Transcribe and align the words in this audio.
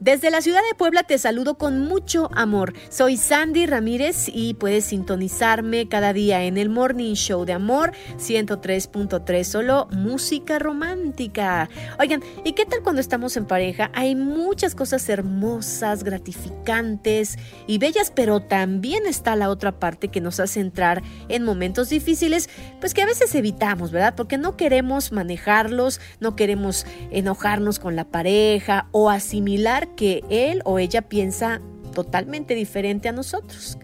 Desde 0.00 0.30
la 0.30 0.42
ciudad 0.42 0.60
de 0.68 0.74
Puebla 0.74 1.04
te 1.04 1.16
saludo 1.16 1.56
con 1.56 1.80
mucho 1.80 2.28
amor. 2.34 2.74
Soy 2.90 3.16
Sandy 3.16 3.64
Ramírez 3.64 4.28
y 4.30 4.52
puedes 4.52 4.84
sintonizarme 4.84 5.88
cada 5.88 6.12
día 6.12 6.44
en 6.44 6.58
el 6.58 6.68
Morning 6.68 7.14
Show 7.14 7.46
de 7.46 7.54
Amor 7.54 7.92
103.3, 8.18 9.44
solo 9.44 9.88
música 9.92 10.58
romántica. 10.58 11.70
Oigan, 11.98 12.22
¿y 12.44 12.52
qué 12.52 12.66
tal 12.66 12.82
cuando 12.82 13.00
estamos 13.00 13.38
en 13.38 13.46
pareja? 13.46 13.90
Hay 13.94 14.14
muchas 14.16 14.74
cosas 14.74 15.08
hermosas, 15.08 16.04
gratificantes 16.04 17.38
y 17.66 17.78
bellas, 17.78 18.12
pero 18.14 18.40
también 18.40 19.06
está 19.06 19.34
la 19.34 19.48
otra 19.48 19.80
parte 19.80 20.08
que 20.08 20.20
nos 20.20 20.40
hace 20.40 20.60
entrar 20.60 21.02
en 21.30 21.42
momentos 21.42 21.88
difíciles, 21.88 22.50
pues 22.80 22.92
que 22.92 23.00
a 23.00 23.06
veces 23.06 23.34
evitamos, 23.34 23.92
¿verdad? 23.92 24.14
Porque 24.14 24.36
no 24.36 24.58
queremos 24.58 25.10
manejarlos, 25.10 26.02
no 26.20 26.36
queremos 26.36 26.84
enojarnos 27.10 27.78
con 27.78 27.96
la 27.96 28.04
pareja 28.04 28.88
o 28.92 29.08
asimilar 29.08 29.85
que 29.94 30.24
él 30.30 30.62
o 30.64 30.78
ella 30.78 31.02
piensa 31.02 31.60
totalmente 31.96 32.54
diferente 32.54 33.08
a 33.08 33.12
nosotros. 33.12 33.78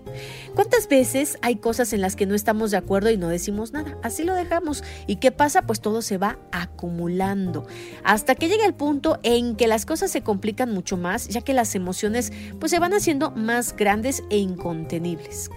¿Cuántas 0.55 0.87
veces 0.87 1.39
hay 1.41 1.57
cosas 1.57 1.95
en 1.95 2.03
las 2.03 2.15
que 2.15 2.27
no 2.27 2.35
estamos 2.35 2.71
de 2.71 2.77
acuerdo 2.77 3.11
y 3.11 3.17
no 3.17 3.29
decimos 3.29 3.73
nada? 3.73 3.97
Así 4.03 4.23
lo 4.23 4.35
dejamos. 4.35 4.85
¿Y 5.07 5.17
qué 5.17 5.33
pasa? 5.33 5.63
Pues 5.63 5.81
todo 5.81 6.03
se 6.03 6.19
va 6.19 6.39
acumulando 6.53 7.67
hasta 8.05 8.35
que 8.35 8.49
llega 8.49 8.67
el 8.67 8.75
punto 8.75 9.19
en 9.23 9.57
que 9.57 9.67
las 9.67 9.87
cosas 9.87 10.11
se 10.11 10.23
complican 10.23 10.71
mucho 10.71 10.99
más, 10.99 11.29
ya 11.29 11.41
que 11.41 11.55
las 11.55 11.75
emociones 11.75 12.33
pues 12.61 12.71
se 12.71 12.79
van 12.79 12.93
haciendo 12.93 13.31
más 13.31 13.75
grandes 13.75 14.23
e 14.29 14.37
incontenibles. 14.37 15.51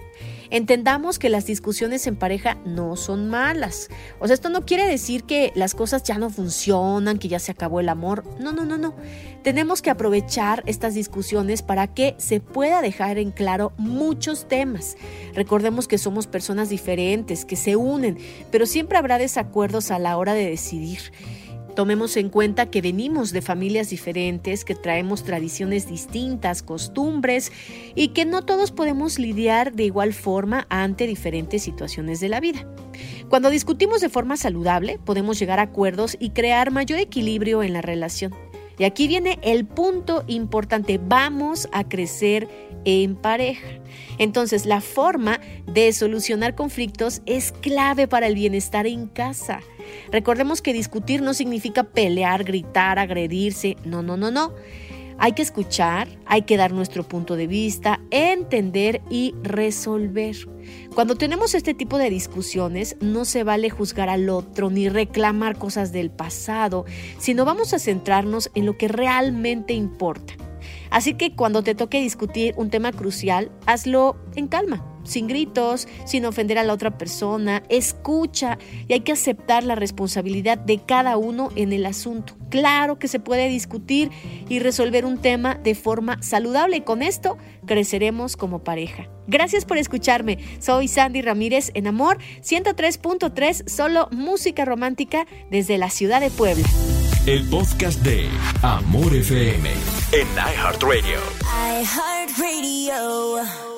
Entendamos 0.50 1.18
que 1.18 1.28
las 1.28 1.46
discusiones 1.46 2.06
en 2.06 2.16
pareja 2.16 2.56
no 2.64 2.96
son 2.96 3.28
malas. 3.28 3.88
O 4.20 4.26
sea, 4.26 4.34
esto 4.34 4.48
no 4.48 4.64
quiere 4.64 4.86
decir 4.86 5.24
que 5.24 5.52
las 5.54 5.74
cosas 5.74 6.02
ya 6.02 6.18
no 6.18 6.30
funcionan, 6.30 7.18
que 7.18 7.28
ya 7.28 7.38
se 7.38 7.52
acabó 7.52 7.80
el 7.80 7.88
amor. 7.88 8.24
No, 8.38 8.52
no, 8.52 8.64
no, 8.64 8.78
no. 8.78 8.94
Tenemos 9.42 9.82
que 9.82 9.90
aprovechar 9.90 10.62
estas 10.66 10.94
discusiones 10.94 11.62
para 11.62 11.86
que 11.86 12.14
se 12.18 12.40
pueda 12.40 12.82
dejar 12.82 13.18
en 13.18 13.30
claro 13.30 13.72
muchos 13.76 14.48
temas. 14.48 14.96
Recordemos 15.34 15.86
que 15.86 15.98
somos 15.98 16.26
personas 16.26 16.68
diferentes, 16.68 17.44
que 17.44 17.56
se 17.56 17.76
unen, 17.76 18.18
pero 18.50 18.66
siempre 18.66 18.98
habrá 18.98 19.18
desacuerdos 19.18 19.90
a 19.90 19.98
la 19.98 20.16
hora 20.16 20.34
de 20.34 20.50
decidir. 20.50 20.98
Tomemos 21.76 22.16
en 22.16 22.30
cuenta 22.30 22.70
que 22.70 22.80
venimos 22.80 23.32
de 23.32 23.42
familias 23.42 23.90
diferentes, 23.90 24.64
que 24.64 24.74
traemos 24.74 25.24
tradiciones 25.24 25.86
distintas, 25.86 26.62
costumbres 26.62 27.52
y 27.94 28.08
que 28.08 28.24
no 28.24 28.46
todos 28.46 28.72
podemos 28.72 29.18
lidiar 29.18 29.74
de 29.74 29.84
igual 29.84 30.14
forma 30.14 30.66
ante 30.70 31.06
diferentes 31.06 31.62
situaciones 31.62 32.18
de 32.20 32.30
la 32.30 32.40
vida. 32.40 32.66
Cuando 33.28 33.50
discutimos 33.50 34.00
de 34.00 34.08
forma 34.08 34.38
saludable, 34.38 34.98
podemos 35.04 35.38
llegar 35.38 35.58
a 35.58 35.64
acuerdos 35.64 36.16
y 36.18 36.30
crear 36.30 36.70
mayor 36.70 36.98
equilibrio 36.98 37.62
en 37.62 37.74
la 37.74 37.82
relación. 37.82 38.34
Y 38.78 38.84
aquí 38.84 39.08
viene 39.08 39.38
el 39.42 39.64
punto 39.64 40.24
importante, 40.26 41.00
vamos 41.02 41.68
a 41.72 41.88
crecer 41.88 42.48
en 42.84 43.16
pareja. 43.16 43.66
Entonces, 44.18 44.64
la 44.66 44.80
forma 44.80 45.40
de 45.66 45.92
solucionar 45.92 46.54
conflictos 46.54 47.22
es 47.26 47.52
clave 47.52 48.06
para 48.06 48.26
el 48.26 48.34
bienestar 48.34 48.86
en 48.86 49.06
casa. 49.06 49.60
Recordemos 50.12 50.62
que 50.62 50.72
discutir 50.72 51.22
no 51.22 51.34
significa 51.34 51.84
pelear, 51.84 52.44
gritar, 52.44 52.98
agredirse. 52.98 53.76
No, 53.84 54.02
no, 54.02 54.16
no, 54.16 54.30
no. 54.30 54.54
Hay 55.18 55.32
que 55.32 55.42
escuchar, 55.42 56.08
hay 56.26 56.42
que 56.42 56.56
dar 56.56 56.72
nuestro 56.72 57.02
punto 57.02 57.36
de 57.36 57.46
vista, 57.46 58.00
entender 58.10 59.00
y 59.08 59.34
resolver. 59.42 60.36
Cuando 60.94 61.14
tenemos 61.14 61.54
este 61.54 61.72
tipo 61.72 61.96
de 61.96 62.10
discusiones, 62.10 62.96
no 63.00 63.24
se 63.24 63.42
vale 63.42 63.70
juzgar 63.70 64.10
al 64.10 64.28
otro 64.28 64.68
ni 64.68 64.88
reclamar 64.88 65.58
cosas 65.58 65.90
del 65.92 66.10
pasado, 66.10 66.84
sino 67.18 67.44
vamos 67.44 67.72
a 67.72 67.78
centrarnos 67.78 68.50
en 68.54 68.66
lo 68.66 68.76
que 68.76 68.88
realmente 68.88 69.72
importa. 69.72 70.34
Así 70.90 71.14
que 71.14 71.34
cuando 71.34 71.62
te 71.62 71.74
toque 71.74 72.00
discutir 72.00 72.54
un 72.56 72.70
tema 72.70 72.92
crucial, 72.92 73.50
hazlo 73.66 74.16
en 74.34 74.48
calma, 74.48 74.84
sin 75.04 75.26
gritos, 75.26 75.88
sin 76.04 76.26
ofender 76.26 76.58
a 76.58 76.64
la 76.64 76.72
otra 76.72 76.98
persona, 76.98 77.62
escucha 77.68 78.58
y 78.86 78.92
hay 78.92 79.00
que 79.00 79.12
aceptar 79.12 79.64
la 79.64 79.74
responsabilidad 79.74 80.58
de 80.58 80.78
cada 80.78 81.16
uno 81.16 81.50
en 81.56 81.72
el 81.72 81.86
asunto. 81.86 82.35
Claro 82.50 82.98
que 82.98 83.08
se 83.08 83.20
puede 83.20 83.48
discutir 83.48 84.10
y 84.48 84.58
resolver 84.58 85.04
un 85.04 85.18
tema 85.18 85.54
de 85.54 85.74
forma 85.74 86.22
saludable 86.22 86.76
y 86.78 86.80
con 86.82 87.02
esto 87.02 87.36
creceremos 87.66 88.36
como 88.36 88.62
pareja. 88.62 89.08
Gracias 89.26 89.64
por 89.64 89.78
escucharme. 89.78 90.38
Soy 90.60 90.88
Sandy 90.88 91.22
Ramírez 91.22 91.70
en 91.74 91.86
Amor 91.86 92.18
103.3, 92.42 93.68
solo 93.68 94.08
música 94.12 94.64
romántica 94.64 95.26
desde 95.50 95.78
la 95.78 95.90
ciudad 95.90 96.20
de 96.20 96.30
Puebla. 96.30 96.66
El 97.26 97.48
podcast 97.48 98.00
de 98.02 98.28
Amor 98.62 99.14
FM 99.14 99.68
en 100.12 100.28
iHeartRadio. 100.36 101.18
iHeartRadio. 101.82 103.75